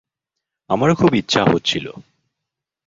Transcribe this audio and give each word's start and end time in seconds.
আমারও 0.69 0.93
খুব 0.95 1.11
ইচ্ছা 1.15 1.41
হচ্ছিলো। 1.43 1.91